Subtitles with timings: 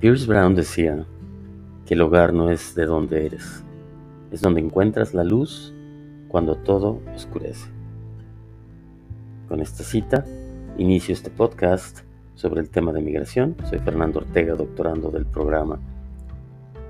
[0.00, 1.04] Pierce Brown decía
[1.84, 3.62] que el hogar no es de donde eres,
[4.32, 5.74] es donde encuentras la luz
[6.28, 7.68] cuando todo oscurece.
[9.46, 10.24] Con esta cita,
[10.78, 12.00] inicio este podcast
[12.34, 13.54] sobre el tema de migración.
[13.68, 15.78] Soy Fernando Ortega, doctorando del programa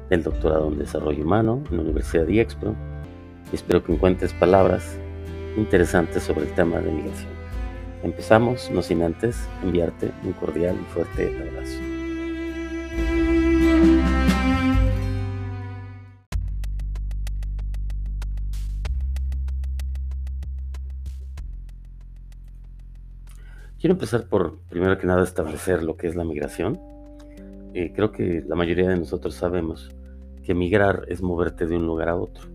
[0.09, 2.77] del doctorado en desarrollo humano en la Universidad de Expro.
[3.53, 5.01] Espero que encuentres palabras
[5.57, 7.33] interesantes sobre el tema de migración.
[8.05, 11.90] Empezamos, no sin antes enviarte un cordial y fuerte abrazo.
[23.81, 26.79] Quiero empezar por, primero que nada, establecer lo que es la migración.
[27.73, 29.91] Eh, creo que la mayoría de nosotros sabemos
[30.43, 32.47] que migrar es moverte de un lugar a otro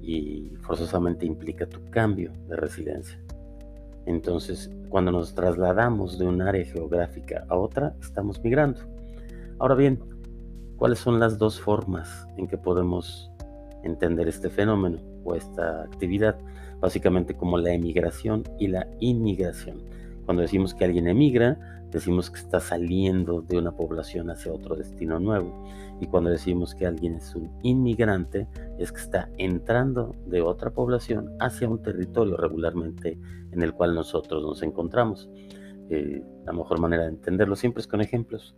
[0.00, 3.20] y forzosamente implica tu cambio de residencia.
[4.06, 8.80] Entonces, cuando nos trasladamos de un área geográfica a otra, estamos migrando.
[9.58, 10.00] Ahora bien,
[10.78, 13.30] ¿cuáles son las dos formas en que podemos
[13.82, 16.38] entender este fenómeno o esta actividad?
[16.80, 19.95] Básicamente como la emigración y la inmigración.
[20.26, 21.58] Cuando decimos que alguien emigra,
[21.90, 25.64] decimos que está saliendo de una población hacia otro destino nuevo.
[26.00, 31.30] Y cuando decimos que alguien es un inmigrante, es que está entrando de otra población
[31.40, 33.18] hacia un territorio regularmente
[33.52, 35.30] en el cual nosotros nos encontramos.
[35.88, 38.54] Eh, la mejor manera de entenderlo siempre es con ejemplos.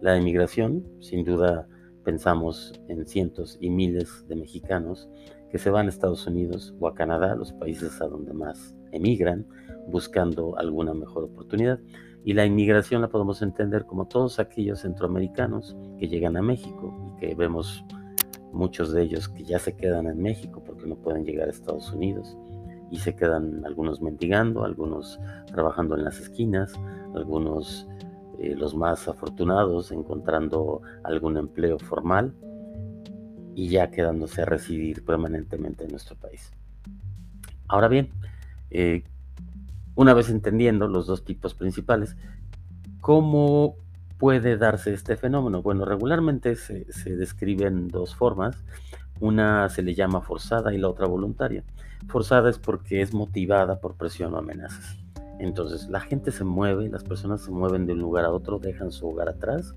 [0.00, 1.66] La emigración, sin duda,
[2.04, 5.10] pensamos en cientos y miles de mexicanos
[5.50, 9.46] que se van a Estados Unidos o a Canadá, los países a donde más emigran,
[9.88, 11.80] buscando alguna mejor oportunidad.
[12.24, 17.20] Y la inmigración la podemos entender como todos aquellos centroamericanos que llegan a México y
[17.20, 17.84] que vemos
[18.52, 21.92] muchos de ellos que ya se quedan en México porque no pueden llegar a Estados
[21.92, 22.36] Unidos
[22.90, 26.72] y se quedan algunos mendigando, algunos trabajando en las esquinas,
[27.14, 27.86] algunos
[28.38, 32.34] eh, los más afortunados encontrando algún empleo formal
[33.54, 36.52] y ya quedándose a residir permanentemente en nuestro país.
[37.66, 38.10] Ahora bien,
[38.70, 39.04] eh,
[39.98, 42.16] una vez entendiendo los dos tipos principales,
[43.00, 43.74] ¿cómo
[44.16, 45.60] puede darse este fenómeno?
[45.60, 46.84] Bueno, regularmente se,
[47.16, 48.62] describe en dos formas.
[49.18, 51.64] Una se le llama forzada y la otra voluntaria.
[52.06, 54.96] Forzada es porque es motivada por presión o amenazas.
[55.40, 58.92] Entonces la gente se mueve, las personas se mueven de un lugar a otro, dejan
[58.92, 59.74] su hogar atrás.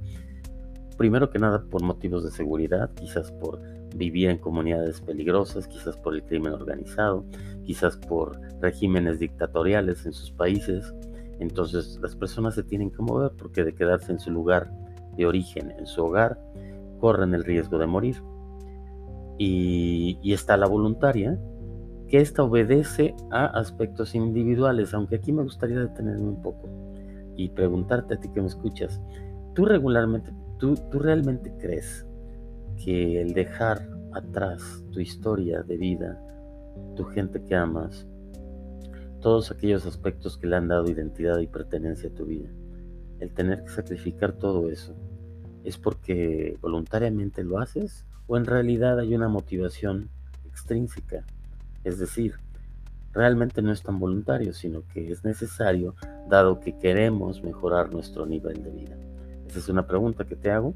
[1.00, 3.60] Primero que nada por motivos de seguridad, quizás por
[4.02, 7.24] vivir en comunidades peligrosas, quizás por el crimen organizado,
[7.64, 10.92] quizás por regímenes dictatoriales en sus países.
[11.40, 14.72] Entonces las personas se tienen que mover porque de quedarse en su lugar
[15.16, 16.40] de origen, en su hogar,
[17.00, 18.16] corren el riesgo de morir.
[19.38, 21.40] Y, está la voluntaria,
[22.08, 26.70] que esta obedece a aspectos individuales, aunque aquí me gustaría detenerme un poco
[27.38, 29.00] y preguntarte a ti que me escuchas,
[29.54, 32.06] ¿tú regularmente, tú, tú realmente crees
[32.84, 36.22] que el dejar atrás tu historia de vida,
[36.96, 38.08] tu gente que amas,
[39.22, 42.50] todos aquellos aspectos que le han dado identidad y pertenencia a tu vida,
[43.20, 44.96] el tener que sacrificar todo eso,
[45.64, 50.10] ¿es porque voluntariamente lo haces o en realidad hay una motivación
[50.46, 51.24] extrínseca?
[51.84, 52.36] Es decir,
[53.14, 55.96] realmente no es tan voluntario, sino que es necesario
[56.28, 58.98] dado que queremos mejorar nuestro nivel de vida.
[59.48, 60.74] Esa es una pregunta que te hago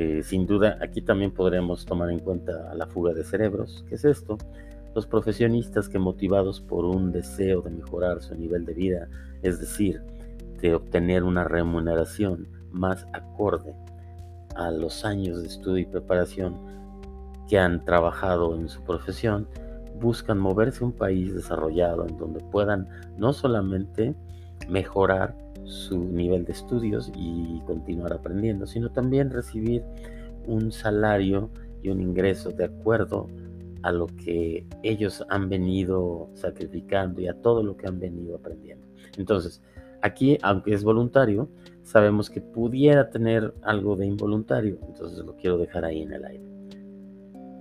[0.00, 3.84] eh, sin duda, aquí también podremos tomar en cuenta la fuga de cerebros.
[3.88, 4.38] ¿Qué es esto?
[4.94, 9.08] Los profesionistas que motivados por un deseo de mejorar su nivel de vida,
[9.42, 10.00] es decir,
[10.60, 13.74] de obtener una remuneración más acorde
[14.54, 16.54] a los años de estudio y preparación
[17.48, 19.48] que han trabajado en su profesión,
[20.00, 24.14] buscan moverse a un país desarrollado en donde puedan no solamente
[24.68, 25.36] mejorar
[25.68, 29.84] su nivel de estudios y continuar aprendiendo, sino también recibir
[30.46, 31.50] un salario
[31.82, 33.28] y un ingreso de acuerdo
[33.82, 38.86] a lo que ellos han venido sacrificando y a todo lo que han venido aprendiendo.
[39.16, 39.62] Entonces,
[40.02, 41.48] aquí, aunque es voluntario,
[41.82, 46.44] sabemos que pudiera tener algo de involuntario, entonces lo quiero dejar ahí en el aire.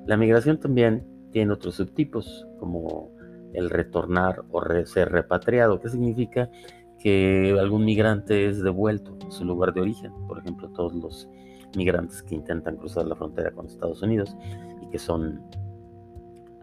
[0.05, 3.11] La migración también tiene otros subtipos, como
[3.53, 6.49] el retornar o ser repatriado, que significa
[6.99, 10.11] que algún migrante es devuelto a su lugar de origen.
[10.27, 11.27] Por ejemplo, todos los
[11.75, 14.35] migrantes que intentan cruzar la frontera con Estados Unidos
[14.81, 15.41] y que son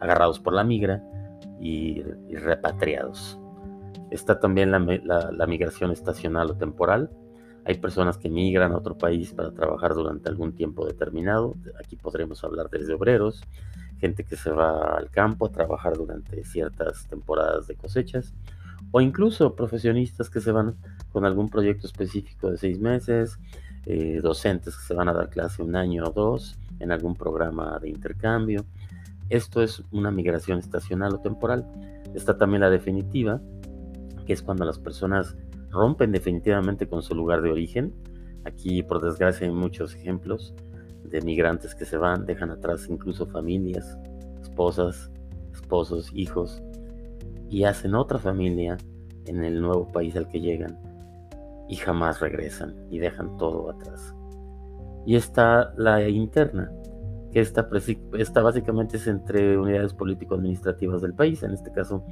[0.01, 1.03] agarrados por la migra
[1.61, 3.39] y, repatriados.
[4.11, 4.79] Está también la,
[5.33, 7.11] la, migración estacional o temporal.
[7.65, 11.55] Hay personas que migran a otro país para trabajar durante algún tiempo determinado.
[11.79, 13.43] Aquí podremos hablar desde obreros,
[13.99, 18.35] gente que se va al campo a trabajar durante ciertas temporadas de cosechas
[18.97, 20.77] o incluso profesionistas que se van
[21.13, 23.41] con algún proyecto específico de seis meses,
[23.87, 27.77] eh, docentes que se van a dar clase un año o dos en algún programa
[27.81, 28.65] de intercambio.
[29.31, 31.67] Esto es una migración estacional o temporal.
[32.15, 33.41] Está también la definitiva,
[34.27, 35.35] que es cuando las personas
[35.71, 37.93] rompen definitivamente con su lugar de origen.
[38.45, 40.55] Aquí, por desgracia, hay muchos ejemplos
[41.03, 43.99] de migrantes que se van, dejan atrás incluso familias,
[44.41, 45.11] esposas,
[45.53, 46.63] esposos, hijos,
[47.55, 48.77] y hacen otra familia
[49.27, 50.77] en el nuevo país al que llegan
[51.69, 54.13] y jamás regresan y dejan todo atrás.
[55.07, 56.73] Y está la interna,
[57.31, 57.63] que está,
[58.43, 62.05] básicamente es entre unidades político-administrativas del país, en este caso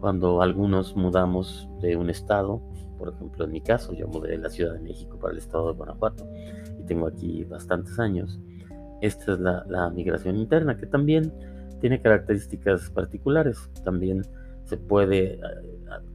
[0.00, 2.62] cuando algunos mudamos de un estado,
[2.96, 5.68] por ejemplo en mi caso yo mudé de la Ciudad de México para el estado
[5.68, 6.26] de Guanajuato
[6.80, 8.40] y tengo aquí bastantes años,
[9.02, 11.30] esta es la, la migración interna que también
[11.82, 14.22] tiene características particulares, también
[14.64, 15.40] se puede,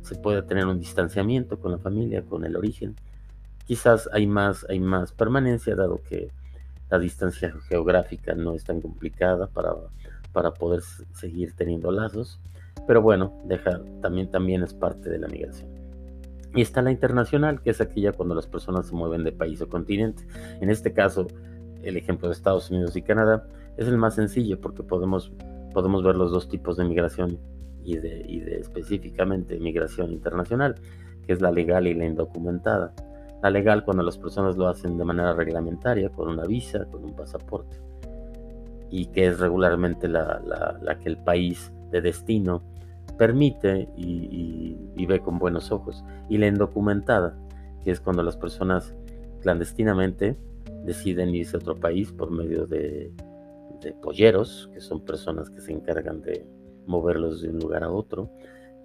[0.01, 2.95] se puede tener un distanciamiento con la familia, con el origen.
[3.65, 6.31] Quizás hay más, hay más permanencia, dado que
[6.89, 9.73] la distancia geográfica no es tan complicada para,
[10.31, 10.81] para poder
[11.13, 12.39] seguir teniendo lazos.
[12.88, 15.69] Pero bueno, deja, también, también es parte de la migración.
[16.55, 19.67] Y está la internacional, que es aquella cuando las personas se mueven de país o
[19.67, 20.25] continente.
[20.61, 21.27] En este caso,
[21.83, 25.31] el ejemplo de Estados Unidos y Canadá es el más sencillo porque podemos,
[25.73, 27.39] podemos ver los dos tipos de migración
[27.87, 27.95] y
[28.39, 30.75] de, específicamente migración internacional,
[31.25, 32.93] que es la legal y la indocumentada.
[33.41, 37.15] La legal cuando las personas lo hacen de manera reglamentaria, con una visa, con un
[37.15, 37.77] pasaporte,
[38.91, 40.41] y que es regularmente la,
[41.01, 42.61] que el país de destino
[43.17, 46.03] permite y, ve con buenos ojos.
[46.27, 47.37] Y la indocumentada,
[47.85, 48.93] que es cuando las personas
[49.39, 50.35] clandestinamente
[50.83, 53.13] deciden irse a otro país por medio de
[54.01, 56.45] polleros, que son personas que se encargan de,
[56.87, 58.29] moverlos de un lugar a otro.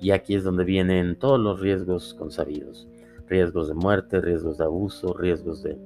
[0.01, 2.89] Y aquí es donde vienen todos los riesgos consabidos.
[3.29, 5.79] Riesgos de muerte, riesgos de abuso, riesgos de,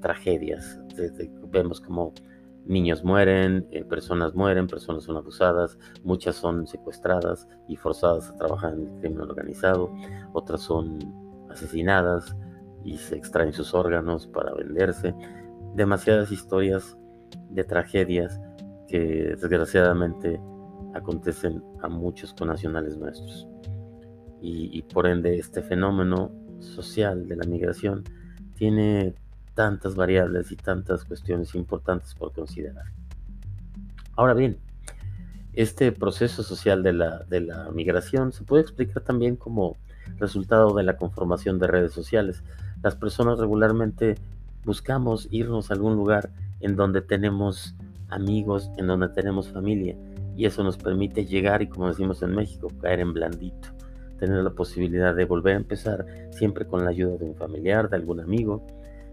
[0.00, 0.78] tragedias.
[1.50, 2.12] vemos como
[2.64, 8.74] niños mueren, eh, personas mueren, personas son abusadas, muchas son secuestradas y forzadas a trabajar
[8.74, 9.92] en el crimen organizado,
[10.32, 10.98] otras son
[11.50, 12.36] asesinadas
[12.84, 15.14] y se extraen sus órganos para venderse.
[15.74, 16.96] Demasiadas historias
[17.50, 18.40] de tragedias
[18.88, 20.40] que desgraciadamente
[20.94, 23.46] acontecen a muchos conacionales nuestros.
[24.44, 28.02] Y, por ende este fenómeno social de la migración
[28.56, 29.14] tiene
[29.54, 32.86] tantas variables y tantas cuestiones importantes por considerar.
[34.16, 34.58] Ahora bien,
[35.52, 39.76] este proceso social de la, de la migración se puede explicar también como
[40.18, 42.42] resultado de la conformación de redes sociales.
[42.82, 44.16] Las personas regularmente
[44.64, 46.30] buscamos irnos a algún lugar
[46.60, 47.76] en donde tenemos
[48.08, 49.96] amigos, en donde tenemos familia,
[50.36, 53.68] y eso nos permite llegar y como decimos en México, caer en blandito,
[54.18, 57.96] tener la posibilidad de volver a empezar siempre con la ayuda de un familiar, de
[57.96, 58.64] algún amigo,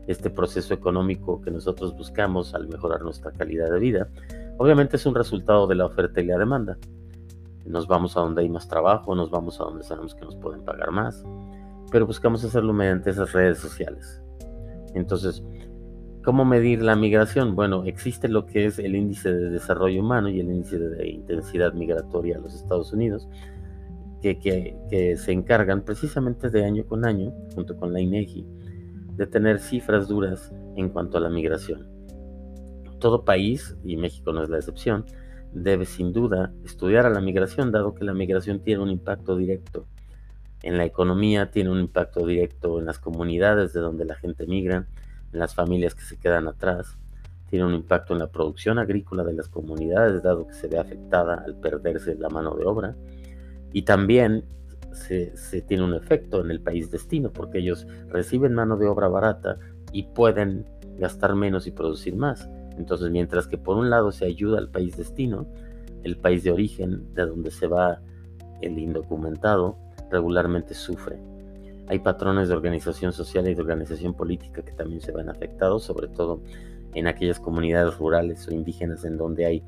[0.08, 4.08] este proceso económico que nosotros buscamos al mejorar nuestra calidad de vida,
[4.58, 6.78] obviamente es un resultado de la oferta y la demanda.
[7.66, 10.64] Nos vamos a donde hay más trabajo, nos vamos a donde sabemos que nos pueden
[10.64, 11.24] pagar más,
[11.92, 14.22] pero buscamos hacerlo mediante esas redes sociales.
[14.96, 15.44] Entonces,
[16.24, 17.56] ¿Cómo medir la migración?
[17.56, 21.74] Bueno, existe lo que es el índice de desarrollo humano y el índice de intensidad
[21.74, 23.30] migratoria a los Estados Unidos,
[24.22, 28.46] que, se encargan precisamente de año con año, junto con la INEGI,
[29.16, 31.88] de tener cifras duras en cuanto a la migración.
[33.00, 35.06] Todo país, y México no es la excepción,
[35.54, 39.88] debe sin duda estudiar a la migración, dado que la migración tiene un impacto directo
[40.64, 44.86] en la economía, tiene un impacto directo en las comunidades de donde la gente migra,
[45.32, 46.98] en las familias que se quedan atrás,
[47.50, 51.44] tiene un impacto en la producción agrícola de las comunidades, dado que se ve afectada
[51.46, 52.96] al perderse la mano de obra,
[53.74, 54.46] y también
[54.94, 59.58] se, tiene un efecto en el país destino, porque ellos reciben mano de obra barata
[59.92, 60.66] y pueden
[60.98, 62.50] gastar menos y producir más.
[62.78, 65.48] Entonces, mientras que por un lado se ayuda al país destino,
[66.04, 68.00] el país de origen, de donde se va
[68.62, 69.78] el indocumentado,
[70.10, 71.20] regularmente sufre.
[71.90, 76.08] Hay patrones de organización social y de organización política que también se ven afectados, sobre
[76.08, 76.42] todo
[76.94, 79.64] en aquellas comunidades rurales o indígenas en donde hay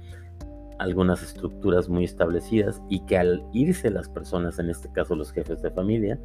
[0.77, 5.61] algunas estructuras muy establecidas y que al irse las personas, en este caso los jefes
[5.61, 6.19] de familia,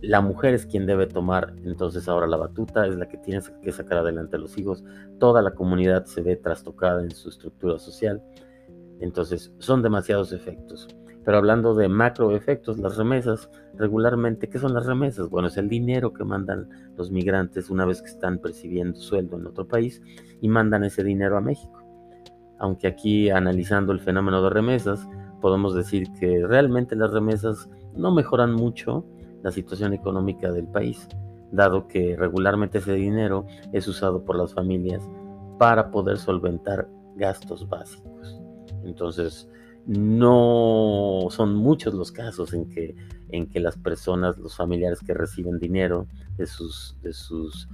[0.00, 3.72] la mujer es quien debe tomar entonces ahora la batuta, es la que tiene que
[3.72, 4.84] sacar adelante a los hijos,
[5.18, 8.22] toda la comunidad se ve trastocada en su estructura social,
[9.00, 10.88] entonces son demasiados efectos.
[11.28, 15.28] Pero hablando de macroefectos, las remesas, regularmente, ¿qué son las remesas?
[15.28, 19.46] Bueno, es el dinero que mandan los migrantes una vez que están percibiendo sueldo en
[19.46, 20.00] otro país
[20.40, 21.84] y mandan ese dinero a México.
[22.58, 25.06] Aunque aquí analizando el fenómeno de remesas,
[25.42, 29.04] podemos decir que realmente las remesas no mejoran mucho
[29.42, 31.06] la situación económica del país.
[31.52, 33.44] dado que regularmente ese dinero
[33.74, 35.06] es usado por las familias
[35.58, 38.40] para poder solventar gastos básicos.
[38.82, 39.46] Entonces,
[39.86, 42.96] no son muchos los casos en que,
[43.30, 46.06] en que las personas, los familiares que reciben dinero
[46.36, 47.68] de sus, de sus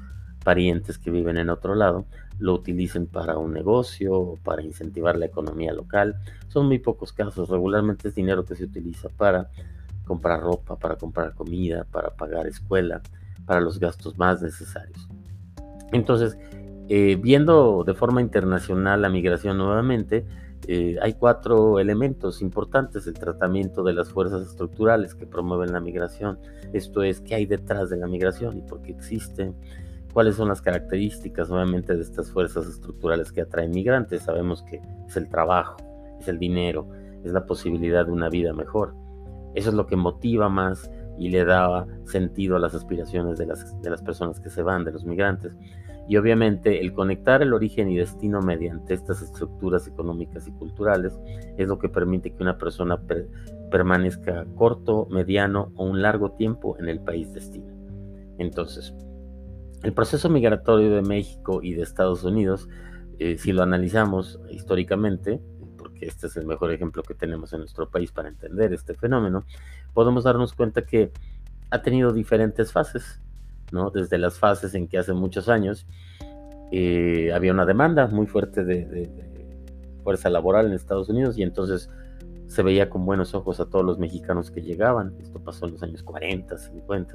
[0.44, 2.06] parientes que viven en otro lado,
[2.38, 6.16] lo utilicen para un negocio para incentivar la economía local.
[6.48, 7.48] Son muy pocos casos.
[7.48, 9.50] Regularmente es dinero que se utiliza para
[10.04, 13.02] comprar ropa, para comprar comida, para pagar escuela,
[13.46, 15.08] para los gastos más necesarios.
[15.92, 16.36] Entonces,
[16.88, 20.26] eh, viendo de forma internacional la migración nuevamente,
[20.66, 26.38] eh, hay cuatro elementos importantes el tratamiento de las fuerzas estructurales que promueven la migración.
[26.72, 29.52] Esto es, ¿qué hay detrás de la migración y por qué existe?
[30.12, 34.22] ¿Cuáles son las características obviamente de estas fuerzas estructurales que atraen migrantes?
[34.22, 35.76] Sabemos que es el trabajo,
[36.20, 36.88] es el dinero,
[37.24, 38.94] es la posibilidad de una vida mejor.
[39.54, 43.80] Eso es lo que motiva más y le da sentido a las aspiraciones de las,
[43.82, 45.54] de las personas que se van, de los migrantes.
[46.08, 51.18] Y obviamente el conectar el origen y destino mediante estas estructuras económicas y culturales
[51.56, 53.00] es lo que permite que una persona
[53.70, 57.72] permanezca corto, mediano o un largo tiempo en el país destino.
[58.38, 58.94] Entonces,
[59.82, 62.68] el proceso migratorio de México y de Estados Unidos,
[63.18, 65.40] eh, si lo analizamos históricamente,
[65.76, 69.44] porque este es el mejor ejemplo que tenemos en nuestro país para entender este fenómeno,
[69.92, 71.12] podemos darnos cuenta que
[71.70, 73.20] ha tenido diferentes fases,
[73.72, 73.90] ¿no?
[73.90, 75.86] Desde las fases en que hace muchos años
[76.72, 79.10] eh, había una demanda muy fuerte de,
[80.02, 81.88] fuerza laboral en Estados Unidos y entonces
[82.46, 85.14] se veía con buenos ojos a todos los mexicanos que llegaban.
[85.20, 87.14] Esto pasó en los años 40, 50.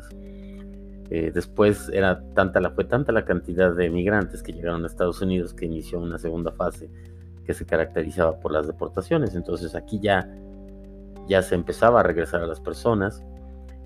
[1.11, 5.21] Eh, después era tanta la, fue tanta la cantidad de migrantes que llegaron a Estados
[5.21, 6.89] Unidos que inició una segunda fase
[7.45, 9.35] que se caracterizaba por las deportaciones.
[9.35, 10.29] Entonces aquí ya,
[11.27, 13.23] ya se empezaba a regresar a las personas.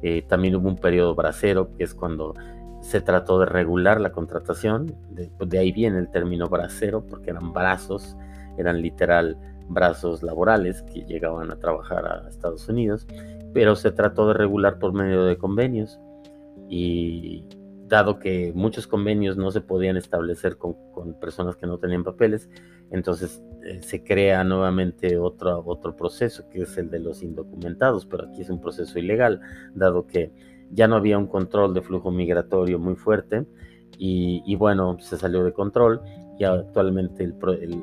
[0.03, 2.35] Eh, también hubo un periodo bracero, que es cuando
[2.81, 4.95] se trató de regular la contratación.
[5.09, 8.15] De, de ahí viene el término bracero, porque eran brazos,
[8.57, 9.37] eran literal
[9.69, 13.07] brazos laborales que llegaban a trabajar a Estados Unidos,
[13.53, 15.99] pero se trató de regular por medio de convenios
[16.69, 17.45] y
[17.87, 20.75] dado que muchos convenios no se podían establecer con,
[21.19, 22.49] personas que no tenían papeles,
[22.91, 28.29] entonces eh, se crea nuevamente otro, otro proceso que es el de los indocumentados, pero
[28.29, 29.41] aquí es un proceso ilegal,
[29.73, 30.31] dado que
[30.71, 33.45] ya no había un control de flujo migratorio muy fuerte
[33.97, 36.01] y, bueno, se salió de control
[36.37, 37.35] y actualmente el,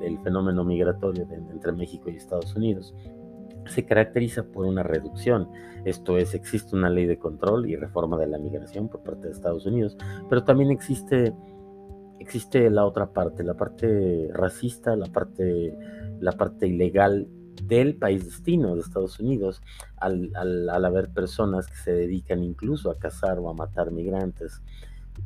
[0.02, 2.94] el, fenómeno migratorio entre México y Estados Unidos
[3.66, 5.48] se caracteriza por una reducción.
[5.84, 9.32] Esto es, existe una ley de control y reforma de la migración por parte de
[9.32, 9.96] Estados Unidos,
[10.28, 11.32] pero también existe,
[12.30, 15.74] existe la otra parte, la parte racista, la parte,
[16.20, 17.26] la parte ilegal
[17.64, 19.60] del país destino de Estados Unidos,
[19.96, 24.62] al, al, haber personas que se dedican incluso a cazar o a matar migrantes,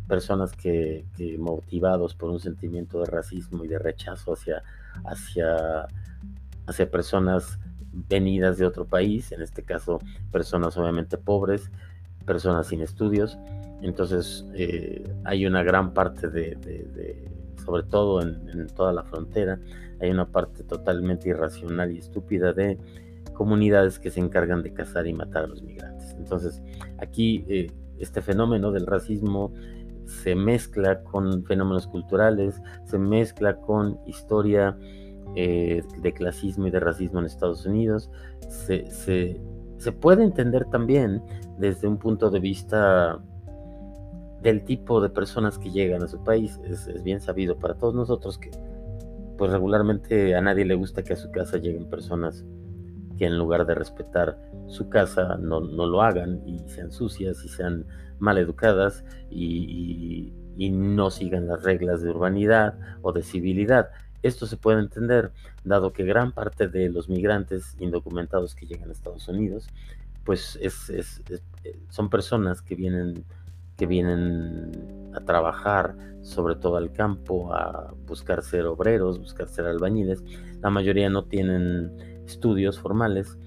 [0.08, 4.62] personas que, que motivados por un sentimiento de racismo y de rechazo hacia,
[5.04, 5.86] hacia,
[6.66, 7.58] hacia personas
[7.92, 9.98] venidas de otro país, en este caso
[10.32, 11.70] personas obviamente pobres,
[12.24, 13.36] personas sin estudios.
[13.84, 17.28] Entonces eh, hay una gran parte de,
[17.64, 19.60] sobre todo en, toda la frontera,
[20.00, 22.78] hay una parte totalmente irracional y estúpida de
[23.34, 26.14] comunidades que se encargan de cazar y matar a los migrantes.
[26.18, 26.62] Entonces
[26.98, 29.52] aquí eh, este fenómeno del racismo
[30.06, 34.78] se mezcla con fenómenos culturales, se mezcla con historia
[35.36, 38.10] eh, de clasismo y de racismo en Estados Unidos,
[38.48, 41.22] se, se, puede entender también
[41.58, 43.20] desde un punto de vista
[44.44, 46.60] del tipo de personas que llegan a su país.
[46.64, 48.50] Es, bien sabido para todos nosotros que
[49.36, 52.44] pues regularmente a nadie le gusta que a su casa lleguen personas
[53.18, 57.48] que en lugar de respetar su casa no, no lo hagan y sean sucias y
[57.48, 57.84] sean
[58.20, 63.90] mal educadas y, y, no sigan las reglas de urbanidad o de civilidad.
[64.22, 65.32] Esto se puede entender
[65.64, 69.68] dado que gran parte de los migrantes indocumentados que llegan a Estados Unidos,
[70.24, 73.24] pues es, eh, son personas que vienen,
[73.76, 80.24] que vienen a trabajar sobre todo al campo, a buscar ser obreros, buscar ser albañiles.
[80.62, 81.92] La mayoría no tienen
[82.26, 83.38] estudios formales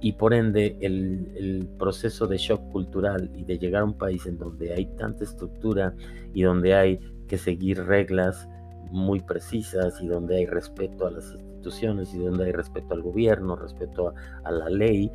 [0.00, 4.38] y por ende el, proceso de shock cultural y de llegar a un país en
[4.38, 5.94] donde hay tanta estructura
[6.32, 8.48] y donde hay que seguir reglas
[8.90, 13.56] muy precisas y donde hay respeto a las instituciones y donde hay respeto al gobierno,
[13.56, 15.10] respeto a, la ley,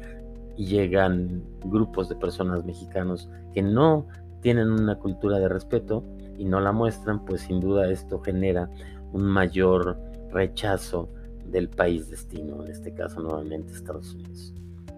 [0.58, 4.08] llegan grupos de personas mexicanos que no
[4.42, 6.04] tienen una cultura de respeto
[6.38, 8.70] y no la muestran, pues sin duda esto genera
[9.14, 9.98] un mayor
[10.32, 11.10] rechazo
[11.46, 14.54] del país destino, en este caso nuevamente Estados Unidos.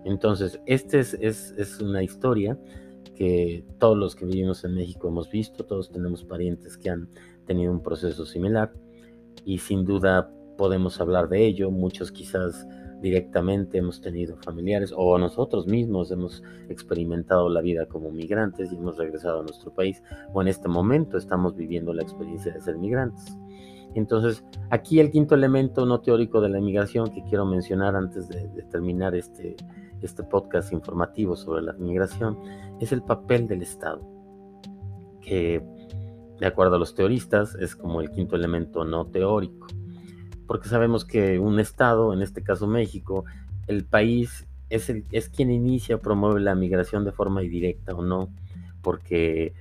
[0.06, 2.58] Entonces, esta es, es, es, una historia
[3.16, 7.08] que todos los que vivimos en México hemos visto, todos tenemos parientes que han
[7.46, 8.74] tenido un proceso similar
[9.46, 12.68] y sin duda podemos hablar de ello, muchos quizás
[13.04, 18.98] directamente hemos tenido familiares o nosotros mismos hemos experimentado la vida como migrantes y hemos
[18.98, 23.38] regresado a nuestro país o en este momento estamos viviendo la experiencia de ser migrantes.
[23.94, 28.48] Entonces, aquí el quinto elemento no teórico de la inmigración que quiero mencionar antes de,
[28.72, 29.58] terminar este,
[30.02, 32.40] este podcast informativo sobre la inmigración
[32.80, 34.02] es el papel del Estado,
[35.22, 35.62] que
[36.40, 39.68] de acuerdo a los teoristas es como el quinto elemento no teórico,
[40.48, 43.26] porque sabemos que un Estado, en este caso México,
[43.68, 48.02] el país es, el, es quien inicia o promueve la migración de forma directa o
[48.02, 48.30] no,
[48.82, 49.54] porque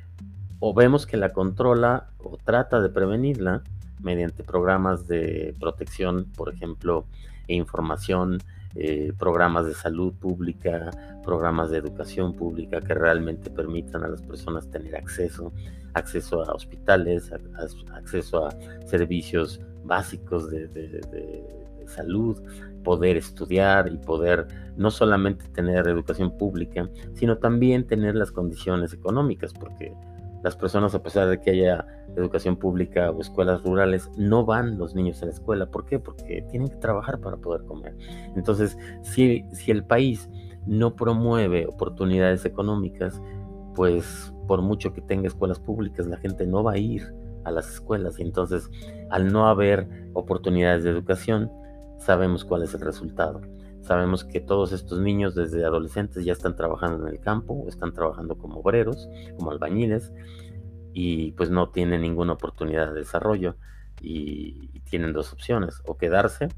[0.58, 3.62] o vemos que la controla o trata de prevenirla,
[4.00, 7.04] mediante programas de protección, por ejemplo,
[7.48, 8.38] e información,
[8.74, 10.90] eh, programas de salud pública,
[11.22, 15.52] programas de educación pública que realmente permitan a las personas tener acceso,
[15.94, 17.30] acceso a hospitales,
[17.94, 18.50] acceso a
[18.86, 22.40] servicios básicos de, de salud,
[22.82, 29.52] poder estudiar y poder no solamente tener educación pública, sino también tener las condiciones económicas,
[29.52, 29.94] porque
[30.42, 34.94] las personas, a pesar de que haya educación pública o escuelas rurales, no van los
[34.94, 35.66] niños a la escuela.
[35.66, 35.98] ¿Por qué?
[35.98, 37.96] Porque tienen que trabajar para poder comer.
[38.36, 40.28] Entonces, si, si el país
[40.66, 43.20] no promueve oportunidades económicas,
[43.74, 47.68] pues por mucho que tenga escuelas públicas, la gente no va a ir a las
[47.72, 48.18] escuelas.
[48.18, 48.68] Y entonces,
[49.10, 51.50] al no haber oportunidades de educación,
[51.98, 53.40] sabemos cuál es el resultado.
[53.82, 58.36] Sabemos que todos estos niños desde adolescentes ya están trabajando en el campo están trabajando
[58.36, 60.12] como obreros, como albañiles,
[60.92, 63.56] y pues no tienen ninguna oportunidad de desarrollo
[64.00, 66.48] y, tienen dos opciones, o quedarse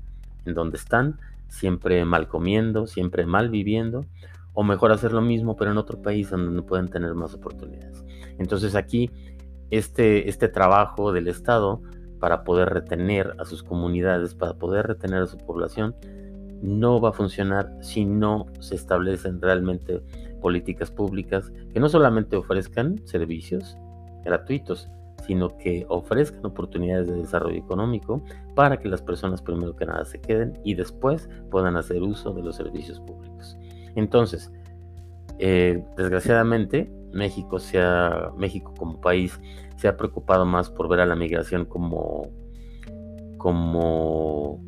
[0.45, 4.07] en donde están, siempre mal comiendo, siempre mal viviendo,
[4.55, 8.05] o mejor hacer lo mismo pero en otro país donde pueden tener más oportunidades.
[8.39, 9.09] Entonces aquí
[9.71, 11.81] este, este trabajo del Estado
[12.19, 15.95] para poder retener a sus comunidades, para poder retener a su población,
[16.65, 20.01] no va a funcionar si no se establecen realmente
[20.41, 23.77] políticas públicas que no solamente ofrezcan servicios
[24.25, 24.89] gratuitos,
[25.27, 28.23] sino que ofrezcan oportunidades de desarrollo económico
[28.55, 32.43] para que las personas primero que nada se queden y después puedan hacer uso de
[32.43, 33.57] los servicios públicos.
[33.95, 34.51] Entonces,
[35.39, 37.59] eh, desgraciadamente, México,
[38.39, 39.39] México como país
[39.77, 42.31] se ha preocupado más por ver a la migración como,
[43.37, 44.63] como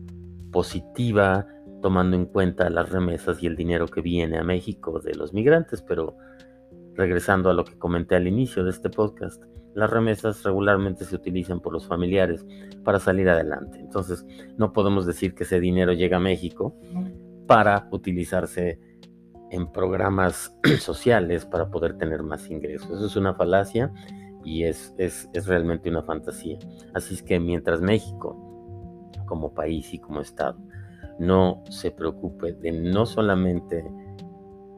[0.53, 1.47] positiva,
[1.83, 5.83] tomando en cuenta las remesas y el dinero que viene a México de los migrantes,
[5.83, 6.17] pero
[6.95, 9.43] regresando a lo que comenté al inicio de este podcast,
[9.75, 12.47] las remesas regularmente se utilizan por los familiares
[12.83, 13.79] para salir adelante.
[13.79, 14.25] Entonces,
[14.57, 16.75] no podemos decir que ese dinero llega a México
[17.47, 18.81] para utilizarse
[19.51, 22.91] en programas sociales para poder tener más ingresos.
[22.91, 23.93] Eso es una falacia
[24.45, 26.59] y es, es, es realmente una fantasía.
[26.95, 30.59] Así es que mientras México, como país y como Estado,
[31.19, 33.85] no se preocupe de no solamente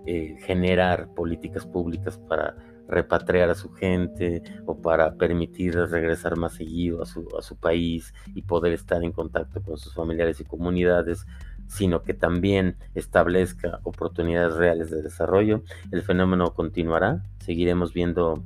[0.07, 2.57] eh, generar políticas públicas para
[2.89, 8.15] repatriar a su gente o para permitirles regresar más seguido a su, a su país
[8.35, 11.27] y poder estar en contacto con sus familiares y comunidades,
[11.67, 18.43] sino que también establezca oportunidades reales de desarrollo, el fenómeno continuará, seguiremos viendo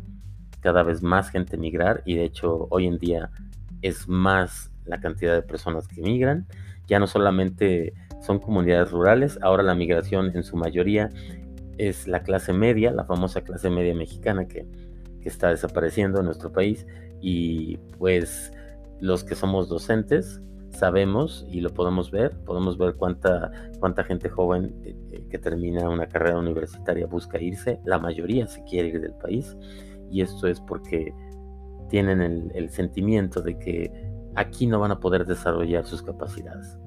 [0.60, 3.30] cada vez más gente migrar y de hecho hoy en día
[3.82, 6.46] es más la cantidad de personas que migran
[6.86, 11.10] ya no solamente son comunidades rurales, ahora la migración en su mayoría
[11.78, 14.66] es la clase media, la famosa clase media mexicana que,
[15.24, 16.84] está desapareciendo en nuestro país.
[17.20, 18.52] Y pues
[18.98, 24.74] los que somos docentes sabemos y lo podemos ver, podemos ver cuánta, cuánta gente joven
[24.84, 29.14] eh, eh, que termina una carrera universitaria busca irse, la mayoría se quiere ir del
[29.14, 29.56] país.
[30.10, 31.14] Y esto es porque
[31.88, 36.78] tienen el sentimiento de que aquí no van a poder desarrollar sus capacidades.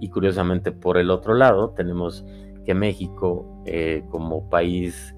[0.00, 2.24] Y curiosamente, por el otro lado, tenemos
[2.64, 5.14] que México, eh, como país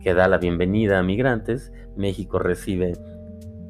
[0.00, 2.94] que da la bienvenida a migrantes, México recibe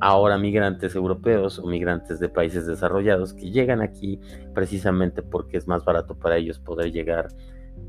[0.00, 4.20] ahora migrantes europeos o migrantes de países desarrollados que llegan aquí
[4.54, 7.28] precisamente porque es más barato para ellos poder llegar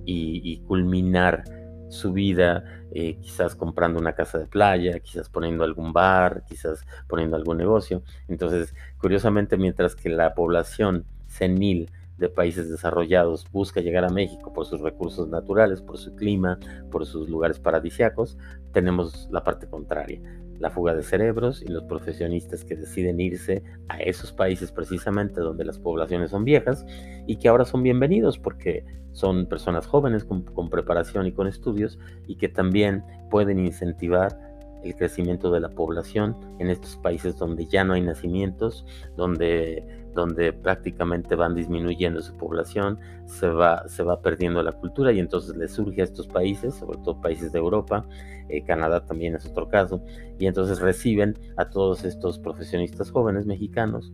[0.06, 1.44] y, culminar
[1.90, 7.36] su vida, eh, quizás comprando una casa de playa, quizás poniendo algún bar, quizás poniendo
[7.36, 8.04] algún negocio.
[8.28, 14.66] Entonces, curiosamente, mientras que la población senil de países desarrollados busca llegar a México por
[14.66, 16.60] sus recursos naturales, por su clima,
[16.92, 18.38] por sus lugares paradisiacos,
[18.72, 20.20] tenemos la parte contraria.
[20.60, 25.66] La fuga de cerebros y los profesionistas que deciden irse a esos países precisamente donde
[25.66, 26.86] las poblaciones son viejas
[27.28, 32.38] y que ahora son bienvenidos porque son personas jóvenes con, preparación y con estudios y
[32.38, 34.38] que también pueden incentivar
[34.84, 38.86] el crecimiento de la población en estos países donde ya no hay nacimientos,
[39.16, 45.20] donde, donde prácticamente van disminuyendo su población, se va, se va perdiendo la cultura y
[45.20, 48.06] entonces les surge a estos países, sobre todo países de Europa,
[48.50, 50.02] eh, Canadá también es otro caso,
[50.40, 54.12] y entonces reciben a todos estos profesionistas jóvenes mexicanos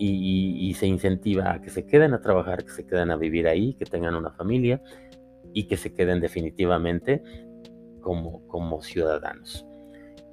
[0.00, 3.74] y, se incentiva a que se queden a trabajar, que se queden a vivir ahí,
[3.74, 4.80] que tengan una familia
[5.52, 7.22] y que se queden definitivamente
[8.00, 9.66] como, ciudadanos.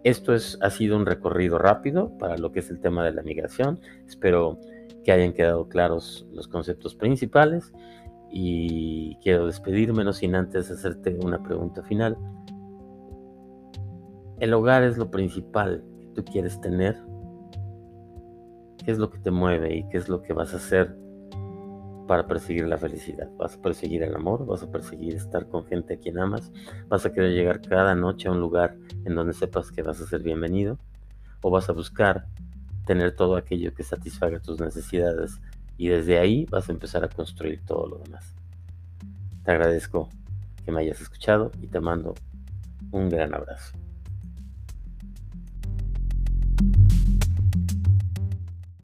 [0.04, 3.24] Esto es, ha sido un recorrido rápido para lo que es el tema de la
[3.24, 3.80] migración.
[4.08, 4.60] Espero
[5.04, 7.72] que hayan quedado claros los conceptos principales
[8.32, 12.18] y quiero despedirme no sin antes hacerte una pregunta final.
[14.40, 16.96] El hogar es lo principal que tú quieres tener.
[18.86, 20.96] ¿Qué es lo que te mueve y qué es lo que vas a hacer
[22.08, 23.30] para perseguir la felicidad?
[23.38, 24.46] ¿Vas a perseguir el amor?
[24.46, 26.52] ¿Vas a perseguir estar con gente a quien amas?
[26.88, 30.08] ¿Vas a querer llegar cada noche a un lugar en donde sepas que vas a
[30.08, 30.80] ser bienvenido?
[31.42, 32.26] ¿O vas a buscar
[32.86, 35.40] tener todo aquello que satisfaga tus necesidades
[35.78, 38.34] y desde ahí vas a empezar a construir todo lo demás?
[39.44, 40.10] Te agradezco
[40.66, 42.16] que me hayas escuchado y te mando
[42.92, 43.78] un gran abrazo.